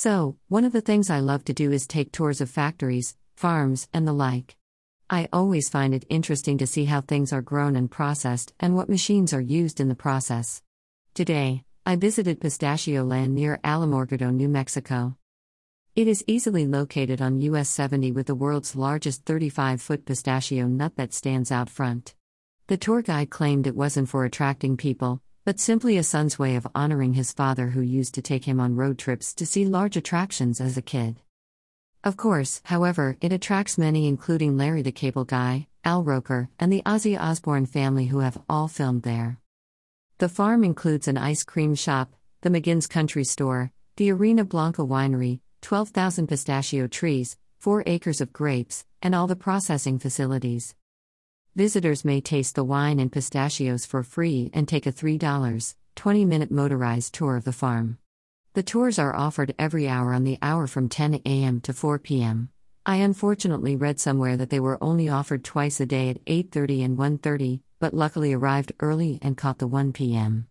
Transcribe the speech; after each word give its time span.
So, 0.00 0.36
one 0.46 0.62
of 0.62 0.70
the 0.70 0.80
things 0.80 1.10
I 1.10 1.18
love 1.18 1.44
to 1.46 1.52
do 1.52 1.72
is 1.72 1.84
take 1.84 2.12
tours 2.12 2.40
of 2.40 2.48
factories, 2.48 3.16
farms, 3.34 3.88
and 3.92 4.06
the 4.06 4.12
like. 4.12 4.56
I 5.10 5.28
always 5.32 5.68
find 5.68 5.92
it 5.92 6.04
interesting 6.08 6.56
to 6.58 6.68
see 6.68 6.84
how 6.84 7.00
things 7.00 7.32
are 7.32 7.42
grown 7.42 7.74
and 7.74 7.90
processed 7.90 8.54
and 8.60 8.76
what 8.76 8.88
machines 8.88 9.34
are 9.34 9.40
used 9.40 9.80
in 9.80 9.88
the 9.88 9.96
process. 9.96 10.62
Today, 11.14 11.64
I 11.84 11.96
visited 11.96 12.40
Pistachio 12.40 13.02
Land 13.02 13.34
near 13.34 13.58
Alamogordo, 13.64 14.32
New 14.32 14.48
Mexico. 14.48 15.16
It 15.96 16.06
is 16.06 16.22
easily 16.28 16.64
located 16.64 17.20
on 17.20 17.40
US 17.40 17.68
70 17.68 18.12
with 18.12 18.28
the 18.28 18.36
world's 18.36 18.76
largest 18.76 19.24
35 19.24 19.82
foot 19.82 20.06
pistachio 20.06 20.68
nut 20.68 20.92
that 20.94 21.12
stands 21.12 21.50
out 21.50 21.68
front. 21.68 22.14
The 22.68 22.76
tour 22.76 23.02
guide 23.02 23.30
claimed 23.30 23.66
it 23.66 23.74
wasn't 23.74 24.08
for 24.08 24.24
attracting 24.24 24.76
people, 24.76 25.22
but 25.48 25.58
simply 25.58 25.96
a 25.96 26.02
son's 26.02 26.38
way 26.38 26.56
of 26.56 26.66
honoring 26.74 27.14
his 27.14 27.32
father 27.32 27.68
who 27.68 27.80
used 27.80 28.12
to 28.12 28.20
take 28.20 28.44
him 28.44 28.60
on 28.60 28.76
road 28.76 28.98
trips 28.98 29.32
to 29.32 29.46
see 29.46 29.64
large 29.64 29.96
attractions 29.96 30.60
as 30.60 30.76
a 30.76 30.82
kid. 30.82 31.22
Of 32.04 32.18
course, 32.18 32.60
however, 32.64 33.16
it 33.22 33.32
attracts 33.32 33.78
many, 33.78 34.06
including 34.06 34.58
Larry 34.58 34.82
the 34.82 34.92
Cable 34.92 35.24
Guy, 35.24 35.66
Al 35.86 36.02
Roker, 36.04 36.50
and 36.58 36.70
the 36.70 36.82
Ozzy 36.84 37.18
Osbourne 37.18 37.64
family 37.64 38.08
who 38.08 38.18
have 38.18 38.36
all 38.46 38.68
filmed 38.68 39.04
there. 39.04 39.38
The 40.18 40.28
farm 40.28 40.64
includes 40.64 41.08
an 41.08 41.16
ice 41.16 41.44
cream 41.44 41.74
shop, 41.74 42.12
the 42.42 42.50
McGinn's 42.50 42.86
Country 42.86 43.24
Store, 43.24 43.72
the 43.96 44.12
Arena 44.12 44.44
Blanca 44.44 44.82
Winery, 44.82 45.40
12,000 45.62 46.26
pistachio 46.26 46.86
trees, 46.88 47.38
4 47.60 47.84
acres 47.86 48.20
of 48.20 48.34
grapes, 48.34 48.84
and 49.00 49.14
all 49.14 49.26
the 49.26 49.34
processing 49.34 49.98
facilities. 49.98 50.74
Visitors 51.56 52.04
may 52.04 52.20
taste 52.20 52.54
the 52.54 52.64
wine 52.64 53.00
and 53.00 53.10
pistachios 53.10 53.84
for 53.84 54.02
free 54.02 54.50
and 54.52 54.68
take 54.68 54.86
a 54.86 54.92
$3, 54.92 55.74
20 55.96 56.24
minute 56.24 56.50
motorized 56.50 57.14
tour 57.14 57.36
of 57.36 57.44
the 57.44 57.52
farm. 57.52 57.98
The 58.54 58.62
tours 58.62 58.98
are 58.98 59.14
offered 59.14 59.54
every 59.58 59.88
hour 59.88 60.12
on 60.12 60.24
the 60.24 60.38
hour 60.42 60.66
from 60.66 60.88
10 60.88 61.20
a.m. 61.26 61.60
to 61.62 61.72
4 61.72 61.98
p.m. 61.98 62.50
I 62.86 62.96
unfortunately 62.96 63.76
read 63.76 64.00
somewhere 64.00 64.36
that 64.36 64.50
they 64.50 64.60
were 64.60 64.82
only 64.82 65.08
offered 65.08 65.44
twice 65.44 65.80
a 65.80 65.86
day 65.86 66.08
at 66.10 66.24
8:30 66.24 66.84
and 66.84 66.96
1:30, 66.96 67.60
but 67.80 67.92
luckily 67.92 68.32
arrived 68.32 68.72
early 68.80 69.18
and 69.20 69.36
caught 69.36 69.58
the 69.58 69.66
1 69.66 69.92
p.m. 69.92 70.46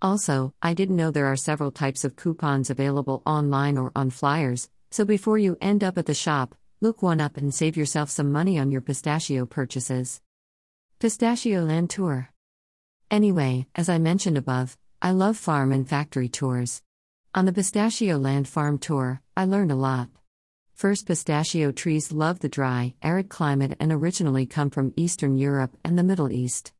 Also, 0.00 0.52
I 0.60 0.74
didn't 0.74 0.96
know 0.96 1.10
there 1.10 1.30
are 1.30 1.36
several 1.36 1.70
types 1.70 2.04
of 2.04 2.16
coupons 2.16 2.70
available 2.70 3.22
online 3.24 3.78
or 3.78 3.92
on 3.94 4.10
flyers, 4.10 4.68
so 4.90 5.04
before 5.04 5.38
you 5.38 5.56
end 5.60 5.84
up 5.84 5.96
at 5.96 6.06
the 6.06 6.14
shop, 6.14 6.56
Look 6.82 7.00
one 7.00 7.20
up 7.20 7.36
and 7.36 7.54
save 7.54 7.76
yourself 7.76 8.10
some 8.10 8.32
money 8.32 8.58
on 8.58 8.72
your 8.72 8.80
pistachio 8.80 9.46
purchases. 9.46 10.20
Pistachio 10.98 11.64
Land 11.64 11.90
Tour. 11.90 12.30
Anyway, 13.08 13.68
as 13.76 13.88
I 13.88 13.98
mentioned 13.98 14.36
above, 14.36 14.76
I 15.00 15.12
love 15.12 15.36
farm 15.36 15.70
and 15.70 15.88
factory 15.88 16.28
tours. 16.28 16.82
On 17.36 17.44
the 17.44 17.52
Pistachio 17.52 18.18
Land 18.18 18.48
Farm 18.48 18.78
Tour, 18.78 19.22
I 19.36 19.44
learned 19.44 19.70
a 19.70 19.76
lot. 19.76 20.08
First, 20.74 21.06
pistachio 21.06 21.70
trees 21.70 22.10
love 22.10 22.40
the 22.40 22.48
dry, 22.48 22.94
arid 23.00 23.28
climate 23.28 23.76
and 23.78 23.92
originally 23.92 24.44
come 24.44 24.68
from 24.68 24.92
Eastern 24.96 25.36
Europe 25.36 25.76
and 25.84 25.96
the 25.96 26.02
Middle 26.02 26.32
East. 26.32 26.72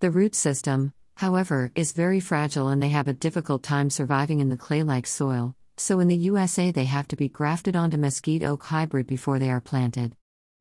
The 0.00 0.10
root 0.10 0.34
system, 0.34 0.92
however, 1.18 1.70
is 1.76 1.92
very 1.92 2.18
fragile 2.18 2.66
and 2.66 2.82
they 2.82 2.88
have 2.88 3.06
a 3.06 3.12
difficult 3.12 3.62
time 3.62 3.90
surviving 3.90 4.40
in 4.40 4.48
the 4.48 4.56
clay 4.56 4.82
like 4.82 5.06
soil, 5.06 5.54
so 5.80 5.98
in 5.98 6.08
the 6.08 6.16
USA 6.16 6.70
they 6.70 6.84
have 6.84 7.08
to 7.08 7.16
be 7.16 7.28
grafted 7.28 7.74
onto 7.74 7.96
mesquite 7.96 8.42
oak 8.42 8.64
hybrid 8.64 9.06
before 9.06 9.38
they 9.38 9.50
are 9.50 9.62
planted. 9.62 10.14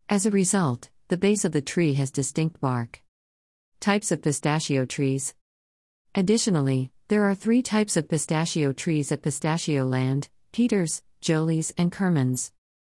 As 0.08 0.26
a 0.26 0.32
result, 0.32 0.90
the 1.10 1.18
base 1.18 1.44
of 1.44 1.52
the 1.52 1.62
tree 1.62 1.96
has 1.96 2.10
distinct 2.10 2.62
bark. 2.62 3.04
Types 3.82 4.12
of 4.12 4.22
pistachio 4.22 4.86
trees. 4.86 5.36
Additionally, 6.16 6.92
there 7.10 7.26
are 7.26 7.36
three 7.36 7.62
types 7.62 7.98
of 7.98 8.08
pistachio 8.08 8.72
trees 8.72 9.12
at 9.12 9.22
Pistachio 9.22 9.86
Land 9.86 10.30
Peters, 10.54 11.04
Joleys, 11.22 11.74
and 11.78 11.92
Kermans. 11.92 12.52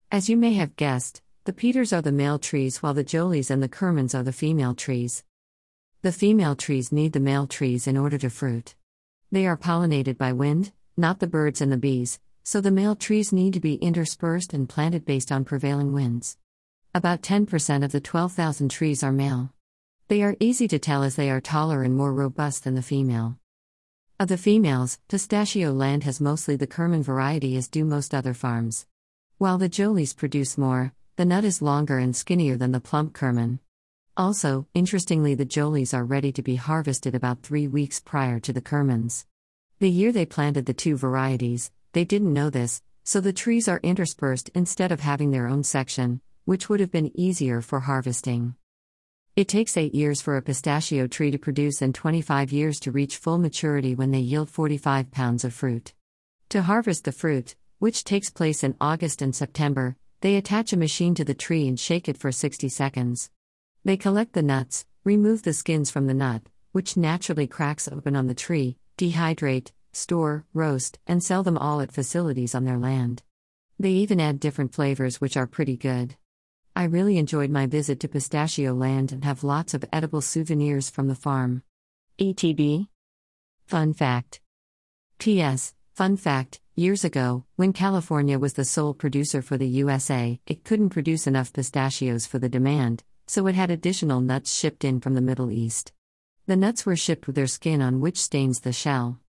As 0.10 0.30
you 0.30 0.38
may 0.38 0.54
have 0.54 0.78
guessed, 0.78 1.22
the 1.44 1.54
Peters 1.54 1.92
are 1.92 2.02
the 2.02 2.12
male 2.12 2.40
trees 2.40 2.82
while 2.82 2.94
the 2.94 3.04
Joleys 3.04 3.52
and 3.52 3.62
the 3.62 3.68
Kermans 3.68 4.16
are 4.16 4.24
the 4.24 4.32
female 4.32 4.74
trees. 4.74 5.26
The 6.04 6.14
female 6.14 6.56
trees 6.56 6.92
need 6.92 7.12
the 7.12 7.20
male 7.20 7.48
trees 7.48 7.86
in 7.86 7.98
order 7.98 8.18
to 8.20 8.30
fruit. 8.30 8.76
They 9.30 9.46
are 9.46 9.58
pollinated 9.58 10.18
by 10.18 10.32
wind, 10.32 10.72
not 10.96 11.20
the 11.20 11.28
birds 11.28 11.62
and 11.62 11.72
the 11.72 11.78
bees, 11.78 12.20
so 12.44 12.62
the 12.62 12.72
male 12.72 12.96
trees 12.96 13.34
need 13.34 13.54
to 13.54 13.60
be 13.60 13.76
interspersed 13.76 14.54
and 14.54 14.70
planted 14.70 15.06
based 15.06 15.32
on 15.32 15.46
prevailing 15.46 15.94
winds. 15.94 16.38
About 16.94 17.22
10% 17.22 17.84
of 17.84 17.92
the 17.92 18.00
12,000 18.00 18.70
trees 18.70 19.04
are 19.04 19.12
male. 19.12 19.52
They 20.10 20.22
are 20.22 20.36
easy 20.40 20.68
to 20.68 20.78
tell 20.78 21.02
as 21.02 21.16
they 21.16 21.32
are 21.32 21.42
taller 21.42 21.82
and 21.82 21.96
more 21.96 22.14
robust 22.14 22.66
than 22.66 22.76
the 22.76 22.82
female. 22.82 23.38
Of 24.20 24.28
the 24.28 24.38
females, 24.38 25.00
Pistachio 25.08 25.74
Land 25.74 26.04
has 26.04 26.22
mostly 26.22 26.56
the 26.56 26.68
Kerman 26.68 27.02
variety 27.02 27.58
as 27.58 27.68
do 27.68 27.84
most 27.84 28.14
other 28.14 28.36
farms. 28.36 28.86
While 29.40 29.58
the 29.58 29.70
Joleys 29.70 30.16
produce 30.16 30.58
more, 30.58 30.94
the 31.16 31.26
nut 31.26 31.44
is 31.44 31.62
longer 31.62 31.98
and 31.98 32.16
skinnier 32.16 32.58
than 32.58 32.72
the 32.72 32.80
plump 32.80 33.14
Kerman. 33.14 33.60
Also, 34.16 34.68
interestingly, 34.76 35.34
the 35.34 35.46
Joleys 35.46 35.94
are 35.94 36.06
ready 36.06 36.32
to 36.32 36.44
be 36.44 36.56
harvested 36.56 37.16
about 37.16 37.42
three 37.42 37.68
weeks 37.68 38.00
prior 38.00 38.40
to 38.42 38.54
the 38.54 38.62
Kermans. 38.62 39.26
The 39.84 39.90
year 39.90 40.14
they 40.14 40.26
planted 40.26 40.66
the 40.66 40.74
two 40.74 40.96
varieties, 40.96 41.70
they 41.92 42.06
didn't 42.06 42.32
know 42.32 42.50
this, 42.50 42.82
so 43.04 43.20
the 43.20 43.34
trees 43.34 43.68
are 43.68 43.82
interspersed 43.84 44.50
instead 44.56 44.94
of 44.94 45.02
having 45.02 45.32
their 45.32 45.46
own 45.46 45.66
section, 45.66 46.22
which 46.46 46.70
would 46.70 46.80
have 46.80 46.90
been 46.90 47.12
easier 47.20 47.60
for 47.60 47.82
harvesting. 47.82 48.56
It 49.36 49.50
takes 49.50 49.76
8 49.76 49.94
years 49.94 50.22
for 50.22 50.38
a 50.38 50.42
pistachio 50.42 51.08
tree 51.08 51.32
to 51.32 51.38
produce 51.38 51.82
and 51.82 51.94
25 51.94 52.54
years 52.54 52.80
to 52.80 52.94
reach 52.94 53.18
full 53.18 53.38
maturity 53.38 53.94
when 53.94 54.12
they 54.12 54.20
yield 54.20 54.50
45 54.50 55.12
pounds 55.12 55.44
of 55.44 55.54
fruit. 55.54 55.94
To 56.48 56.62
harvest 56.62 57.04
the 57.04 57.12
fruit, 57.12 57.58
which 57.80 58.06
takes 58.06 58.30
place 58.30 58.64
in 58.64 58.78
August 58.80 59.22
and 59.22 59.36
September, 59.36 59.98
they 60.22 60.38
attach 60.38 60.72
a 60.72 60.78
machine 60.78 61.14
to 61.16 61.26
the 61.26 61.34
tree 61.34 61.68
and 61.68 61.78
shake 61.78 62.08
it 62.08 62.18
for 62.18 62.32
60 62.32 62.70
seconds. 62.70 63.32
They 63.84 63.98
collect 63.98 64.32
the 64.32 64.44
nuts, 64.44 64.86
remove 65.04 65.44
the 65.44 65.52
skins 65.52 65.92
from 65.92 66.08
the 66.08 66.14
nut, 66.14 66.44
which 66.72 66.96
naturally 66.96 67.48
cracks 67.48 67.90
open 67.90 68.16
on 68.16 68.28
the 68.28 68.34
tree, 68.34 68.78
dehydrate, 68.98 69.72
store, 69.92 70.46
roast, 70.54 71.00
and 71.08 71.24
sell 71.24 71.44
them 71.44 71.58
all 71.58 71.82
at 71.82 71.92
facilities 71.92 72.56
on 72.56 72.66
their 72.66 72.78
land. 72.78 73.24
They 73.80 73.92
even 73.92 74.20
add 74.20 74.40
different 74.40 74.74
flavors, 74.74 75.20
which 75.20 75.38
are 75.38 75.48
pretty 75.48 75.78
good. 75.78 76.16
I 76.76 76.86
really 76.86 77.18
enjoyed 77.18 77.50
my 77.50 77.68
visit 77.68 78.00
to 78.00 78.08
Pistachio 78.08 78.74
Land 78.74 79.12
and 79.12 79.24
have 79.26 79.44
lots 79.44 79.74
of 79.74 79.86
edible 79.94 80.22
souvenirs 80.22 80.90
from 80.90 81.08
the 81.08 81.16
farm. 81.16 81.64
ETB? 82.20 82.88
Fun 83.66 83.94
fact. 83.94 84.40
P.S. 85.20 85.74
Fun 85.94 86.18
fact 86.18 86.60
Years 86.76 87.04
ago, 87.04 87.46
when 87.56 87.72
California 87.72 88.40
was 88.40 88.54
the 88.54 88.66
sole 88.66 88.96
producer 88.96 89.44
for 89.44 89.58
the 89.58 89.68
USA, 89.68 90.40
it 90.48 90.64
couldn't 90.64 90.90
produce 90.90 91.28
enough 91.28 91.54
pistachios 91.54 92.26
for 92.26 92.40
the 92.40 92.50
demand, 92.50 93.04
so 93.28 93.46
it 93.46 93.54
had 93.54 93.70
additional 93.70 94.22
nuts 94.22 94.52
shipped 94.52 94.84
in 94.84 95.00
from 95.00 95.14
the 95.14 95.22
Middle 95.22 95.52
East. 95.52 95.92
The 96.46 96.58
nuts 96.58 96.86
were 96.86 96.98
shipped 96.98 97.26
with 97.26 97.38
their 97.38 97.48
skin 97.48 97.82
on 97.82 98.02
which 98.02 98.20
stains 98.20 98.60
the 98.60 98.74
shell. 98.74 99.20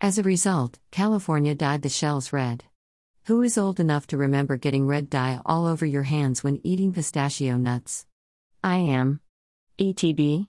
As 0.00 0.18
a 0.18 0.22
result, 0.22 0.78
California 0.90 1.54
dyed 1.54 1.80
the 1.82 1.88
shells 1.88 2.32
red. 2.32 2.64
Who 3.24 3.42
is 3.42 3.58
old 3.58 3.80
enough 3.80 4.06
to 4.08 4.16
remember 4.16 4.56
getting 4.56 4.86
red 4.86 5.08
dye 5.08 5.40
all 5.44 5.66
over 5.66 5.84
your 5.86 6.04
hands 6.04 6.44
when 6.44 6.60
eating 6.64 6.92
pistachio 6.92 7.56
nuts? 7.56 8.06
I 8.62 8.76
am. 8.76 9.20
ETB? 9.78 10.46